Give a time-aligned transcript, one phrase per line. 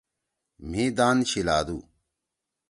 [0.69, 1.77] مھی دان شیِلادُو۔